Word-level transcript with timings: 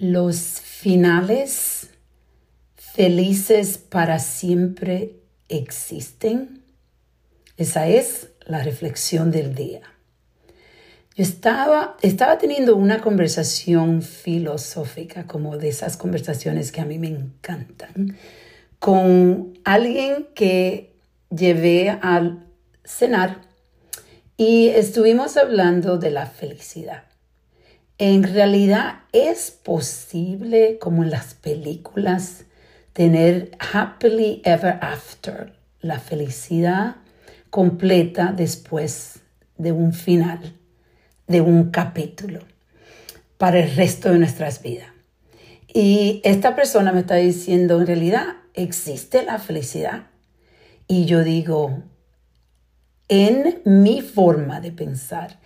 Los 0.00 0.62
finales 0.62 1.90
felices 2.74 3.76
para 3.76 4.18
siempre 4.18 5.16
existen. 5.50 6.62
Esa 7.58 7.86
es 7.86 8.28
la 8.46 8.62
reflexión 8.62 9.30
del 9.30 9.54
día. 9.54 9.82
Yo 11.16 11.22
estaba, 11.22 11.98
estaba 12.00 12.38
teniendo 12.38 12.76
una 12.76 13.02
conversación 13.02 14.00
filosófica, 14.00 15.26
como 15.26 15.58
de 15.58 15.68
esas 15.68 15.98
conversaciones 15.98 16.72
que 16.72 16.80
a 16.80 16.86
mí 16.86 16.98
me 16.98 17.08
encantan, 17.08 18.16
con 18.78 19.58
alguien 19.64 20.28
que 20.34 20.94
llevé 21.28 21.90
al 21.90 22.46
cenar 22.86 23.42
y 24.38 24.68
estuvimos 24.68 25.36
hablando 25.36 25.98
de 25.98 26.10
la 26.10 26.24
felicidad. 26.24 27.09
En 28.00 28.22
realidad 28.22 29.00
es 29.12 29.50
posible, 29.50 30.78
como 30.80 31.02
en 31.02 31.10
las 31.10 31.34
películas, 31.34 32.46
tener 32.94 33.50
happily 33.74 34.40
ever 34.46 34.78
after, 34.80 35.52
la 35.82 35.98
felicidad 35.98 36.96
completa 37.50 38.32
después 38.34 39.20
de 39.58 39.72
un 39.72 39.92
final, 39.92 40.54
de 41.26 41.42
un 41.42 41.70
capítulo, 41.70 42.40
para 43.36 43.60
el 43.60 43.76
resto 43.76 44.10
de 44.10 44.18
nuestras 44.18 44.62
vidas. 44.62 44.88
Y 45.68 46.22
esta 46.24 46.56
persona 46.56 46.92
me 46.92 47.00
está 47.00 47.16
diciendo, 47.16 47.82
en 47.82 47.86
realidad 47.86 48.28
existe 48.54 49.24
la 49.24 49.38
felicidad. 49.38 50.06
Y 50.88 51.04
yo 51.04 51.22
digo, 51.22 51.82
en 53.08 53.60
mi 53.66 54.00
forma 54.00 54.62
de 54.62 54.72
pensar, 54.72 55.38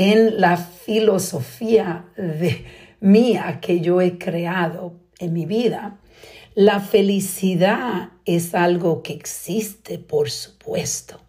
en 0.00 0.40
la 0.40 0.56
filosofía 0.56 2.06
de 2.16 2.64
mía 3.00 3.58
que 3.60 3.80
yo 3.80 4.00
he 4.00 4.16
creado 4.16 4.94
en 5.18 5.34
mi 5.34 5.44
vida, 5.44 6.00
la 6.54 6.80
felicidad 6.80 8.08
es 8.24 8.54
algo 8.54 9.02
que 9.02 9.12
existe, 9.12 9.98
por 9.98 10.30
supuesto, 10.30 11.20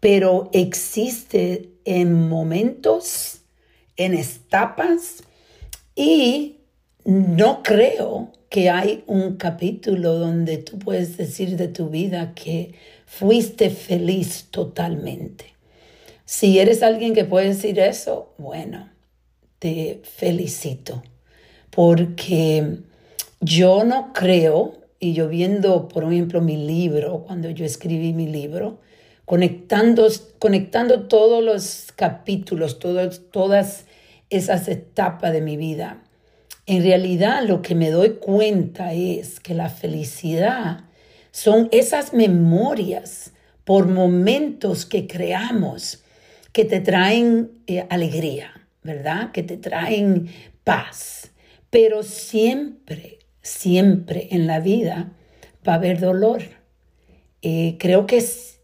pero 0.00 0.50
existe 0.52 1.70
en 1.84 2.28
momentos, 2.28 3.42
en 3.96 4.14
etapas 4.14 5.22
y 5.94 6.56
no 7.04 7.62
creo 7.62 8.32
que 8.48 8.70
hay 8.70 9.04
un 9.06 9.36
capítulo 9.36 10.14
donde 10.14 10.58
tú 10.58 10.80
puedes 10.80 11.16
decir 11.16 11.56
de 11.56 11.68
tu 11.68 11.90
vida 11.90 12.34
que 12.34 12.74
fuiste 13.06 13.70
feliz 13.70 14.48
totalmente. 14.50 15.59
Si 16.32 16.60
eres 16.60 16.84
alguien 16.84 17.12
que 17.12 17.24
puede 17.24 17.48
decir 17.48 17.80
eso, 17.80 18.34
bueno, 18.38 18.88
te 19.58 20.00
felicito, 20.04 21.02
porque 21.70 22.76
yo 23.40 23.82
no 23.82 24.12
creo, 24.12 24.74
y 25.00 25.12
yo 25.12 25.26
viendo, 25.26 25.88
por 25.88 26.04
ejemplo, 26.04 26.40
mi 26.40 26.56
libro, 26.56 27.24
cuando 27.26 27.50
yo 27.50 27.64
escribí 27.64 28.12
mi 28.12 28.28
libro, 28.28 28.78
conectando, 29.24 30.06
conectando 30.38 31.08
todos 31.08 31.42
los 31.42 31.88
capítulos, 31.96 32.78
todas 32.78 33.86
esas 34.30 34.68
etapas 34.68 35.32
de 35.32 35.40
mi 35.40 35.56
vida, 35.56 36.00
en 36.66 36.84
realidad 36.84 37.42
lo 37.42 37.60
que 37.60 37.74
me 37.74 37.90
doy 37.90 38.18
cuenta 38.20 38.92
es 38.92 39.40
que 39.40 39.54
la 39.54 39.68
felicidad 39.68 40.84
son 41.32 41.68
esas 41.72 42.14
memorias 42.14 43.32
por 43.64 43.88
momentos 43.88 44.86
que 44.86 45.08
creamos 45.08 46.04
que 46.52 46.64
te 46.64 46.80
traen 46.80 47.62
eh, 47.66 47.86
alegría, 47.90 48.68
¿verdad? 48.82 49.32
Que 49.32 49.42
te 49.42 49.56
traen 49.56 50.28
paz. 50.64 51.30
Pero 51.70 52.02
siempre, 52.02 53.18
siempre 53.42 54.28
en 54.30 54.46
la 54.46 54.60
vida 54.60 55.12
va 55.66 55.74
a 55.74 55.76
haber 55.76 56.00
dolor. 56.00 56.42
Eh, 57.42 57.76
creo 57.78 58.06
que 58.06 58.18
es 58.18 58.60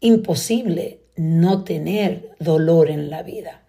imposible 0.00 1.00
no 1.16 1.64
tener 1.64 2.34
dolor 2.38 2.90
en 2.90 3.10
la 3.10 3.22
vida 3.22 3.66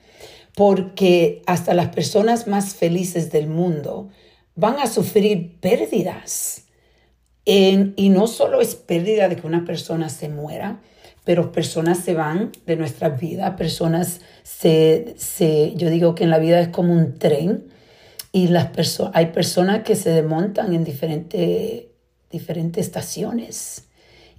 porque 0.57 1.43
hasta 1.45 1.75
las 1.75 1.89
personas 1.89 2.47
más 2.47 2.73
felices 2.73 3.31
del 3.31 3.45
mundo 3.45 4.09
van 4.55 4.79
a 4.79 4.87
sufrir 4.87 5.59
pérdidas. 5.59 6.63
y 7.45 8.09
no 8.09 8.25
solo 8.25 8.59
es 8.59 8.73
pérdida 8.73 9.29
de 9.29 9.35
que 9.35 9.45
una 9.45 9.63
persona 9.65 10.09
se 10.09 10.29
muera, 10.29 10.81
pero 11.27 11.51
personas 11.51 11.99
se 11.99 12.15
van 12.15 12.51
de 12.65 12.75
nuestra 12.75 13.09
vida, 13.09 13.55
personas 13.55 14.21
se, 14.41 15.13
se, 15.17 15.75
yo 15.75 15.91
digo 15.91 16.15
que 16.15 16.23
en 16.23 16.31
la 16.31 16.39
vida 16.39 16.59
es 16.59 16.69
como 16.69 16.93
un 16.93 17.19
tren 17.19 17.65
y 18.31 18.47
las 18.47 18.69
hay 19.13 19.27
personas 19.27 19.83
que 19.83 19.95
se 19.95 20.09
desmontan 20.09 20.73
en 20.73 20.83
diferentes, 20.83 21.83
diferentes 22.31 22.87
estaciones 22.87 23.89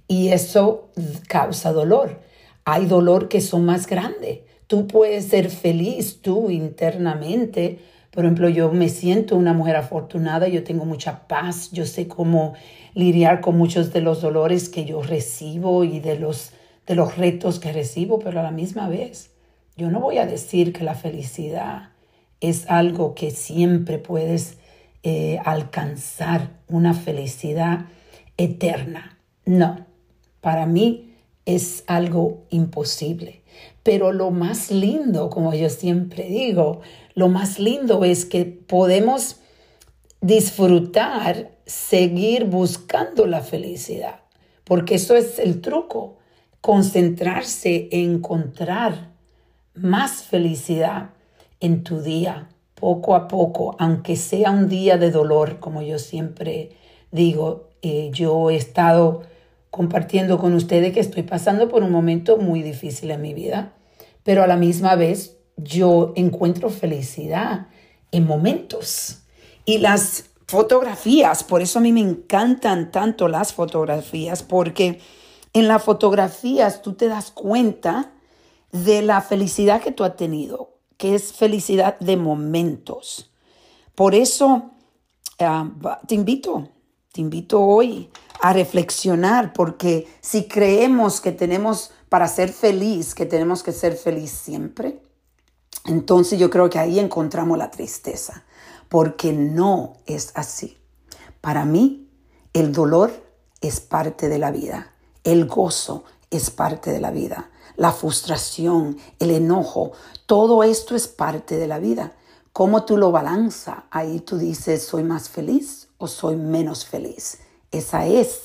y 0.07 0.29
eso 0.29 0.89
causa 1.27 1.71
dolor. 1.71 2.19
Hay 2.65 2.87
dolor 2.87 3.29
que 3.29 3.39
son 3.39 3.65
más 3.65 3.87
grandes 3.87 4.39
tú 4.69 4.85
puedes 4.85 5.25
ser 5.25 5.49
feliz 5.49 6.21
tú 6.21 6.51
internamente. 6.51 7.79
Por 8.11 8.23
ejemplo, 8.23 8.49
yo 8.49 8.71
me 8.71 8.87
siento 8.87 9.35
una 9.35 9.51
mujer 9.51 9.75
afortunada, 9.75 10.47
yo 10.47 10.63
tengo 10.63 10.85
mucha 10.85 11.27
paz, 11.27 11.71
yo 11.71 11.87
sé 11.87 12.07
cómo 12.07 12.53
lidiar 12.93 13.41
con 13.41 13.57
muchos 13.57 13.91
de 13.91 14.01
los 14.01 14.21
dolores 14.21 14.69
que 14.69 14.85
yo 14.85 15.01
recibo 15.01 15.83
y 15.83 15.99
de 15.99 16.19
los, 16.19 16.51
de 16.89 16.95
los 16.95 17.17
retos 17.17 17.59
que 17.59 17.71
recibo, 17.71 18.17
pero 18.17 18.39
a 18.39 18.43
la 18.43 18.49
misma 18.49 18.89
vez, 18.89 19.29
yo 19.77 19.91
no 19.91 19.99
voy 19.99 20.17
a 20.17 20.25
decir 20.25 20.73
que 20.73 20.83
la 20.83 20.95
felicidad 20.95 21.91
es 22.41 22.67
algo 22.67 23.13
que 23.13 23.29
siempre 23.29 23.99
puedes 23.99 24.57
eh, 25.03 25.39
alcanzar, 25.45 26.49
una 26.67 26.95
felicidad 26.95 27.85
eterna. 28.37 29.19
No, 29.45 29.85
para 30.41 30.65
mí 30.65 31.13
es 31.45 31.83
algo 31.85 32.45
imposible. 32.49 33.43
Pero 33.83 34.11
lo 34.11 34.31
más 34.31 34.71
lindo, 34.71 35.29
como 35.29 35.53
yo 35.53 35.69
siempre 35.69 36.23
digo, 36.23 36.81
lo 37.13 37.29
más 37.29 37.59
lindo 37.59 38.03
es 38.03 38.25
que 38.25 38.45
podemos 38.45 39.41
disfrutar, 40.21 41.51
seguir 41.67 42.45
buscando 42.45 43.27
la 43.27 43.41
felicidad, 43.41 44.21
porque 44.63 44.95
eso 44.95 45.15
es 45.15 45.37
el 45.37 45.61
truco, 45.61 46.18
concentrarse 46.61 47.89
en 47.91 48.15
encontrar 48.15 49.09
más 49.73 50.23
felicidad 50.23 51.11
en 51.59 51.83
tu 51.83 52.01
día, 52.01 52.49
poco 52.75 53.15
a 53.15 53.27
poco, 53.27 53.75
aunque 53.79 54.15
sea 54.15 54.51
un 54.51 54.69
día 54.69 54.97
de 54.97 55.11
dolor, 55.11 55.59
como 55.59 55.81
yo 55.81 55.99
siempre 55.99 56.71
digo, 57.11 57.69
eh, 57.81 58.09
yo 58.13 58.49
he 58.49 58.55
estado 58.55 59.21
compartiendo 59.69 60.37
con 60.37 60.53
ustedes 60.53 60.93
que 60.93 60.99
estoy 60.99 61.23
pasando 61.23 61.69
por 61.69 61.83
un 61.83 61.91
momento 61.91 62.37
muy 62.37 62.61
difícil 62.61 63.11
en 63.11 63.21
mi 63.21 63.33
vida, 63.33 63.73
pero 64.23 64.43
a 64.43 64.47
la 64.47 64.57
misma 64.57 64.95
vez 64.95 65.37
yo 65.57 66.13
encuentro 66.15 66.69
felicidad 66.69 67.67
en 68.11 68.25
momentos. 68.25 69.23
Y 69.65 69.77
las 69.77 70.25
fotografías, 70.47 71.43
por 71.43 71.61
eso 71.61 71.79
a 71.79 71.81
mí 71.81 71.91
me 71.91 72.01
encantan 72.01 72.91
tanto 72.91 73.27
las 73.27 73.53
fotografías, 73.53 74.41
porque 74.41 74.99
en 75.53 75.67
las 75.67 75.83
fotografías 75.83 76.81
tú 76.81 76.93
te 76.93 77.07
das 77.07 77.31
cuenta 77.31 78.11
de 78.71 79.01
la 79.01 79.21
felicidad 79.21 79.81
que 79.81 79.91
tú 79.91 80.03
has 80.03 80.15
tenido, 80.15 80.77
que 80.97 81.15
es 81.15 81.33
felicidad 81.33 81.99
de 81.99 82.17
momentos. 82.17 83.31
Por 83.95 84.15
eso 84.15 84.71
ah, 85.39 85.69
te 86.07 86.15
invito, 86.15 86.69
te 87.11 87.21
invito 87.21 87.61
hoy 87.61 88.09
a 88.41 88.53
reflexionar, 88.53 89.53
porque 89.53 90.07
si 90.21 90.47
creemos 90.47 91.19
que 91.19 91.31
tenemos 91.31 91.91
para 92.07 92.27
ser 92.27 92.51
feliz, 92.51 93.13
que 93.13 93.25
tenemos 93.25 93.63
que 93.63 93.71
ser 93.71 93.95
feliz 93.95 94.31
siempre, 94.31 95.01
entonces 95.85 96.39
yo 96.39 96.49
creo 96.49 96.69
que 96.69 96.79
ahí 96.79 96.99
encontramos 96.99 97.57
la 97.57 97.71
tristeza, 97.71 98.45
porque 98.87 99.33
no 99.33 99.97
es 100.05 100.31
así. 100.35 100.77
Para 101.41 101.65
mí, 101.65 102.09
el 102.53 102.71
dolor 102.71 103.11
es 103.61 103.79
parte 103.79 104.29
de 104.29 104.39
la 104.39 104.51
vida, 104.51 104.93
el 105.23 105.45
gozo 105.45 106.03
es 106.29 106.49
parte 106.49 106.91
de 106.91 106.99
la 106.99 107.11
vida, 107.11 107.49
la 107.75 107.91
frustración, 107.91 108.97
el 109.19 109.31
enojo, 109.31 109.93
todo 110.25 110.63
esto 110.63 110.95
es 110.95 111.07
parte 111.07 111.57
de 111.57 111.67
la 111.67 111.79
vida. 111.79 112.13
¿Cómo 112.53 112.83
tú 112.83 112.97
lo 112.97 113.11
balanzas? 113.11 113.83
Ahí 113.91 114.19
tú 114.19 114.37
dices, 114.37 114.83
¿soy 114.83 115.03
más 115.03 115.29
feliz 115.29 115.87
o 115.97 116.07
soy 116.07 116.35
menos 116.35 116.85
feliz? 116.85 117.39
Esa 117.71 118.05
es 118.05 118.41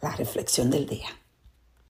la 0.00 0.10
reflexión 0.16 0.70
del 0.70 0.86
día. 0.86 1.19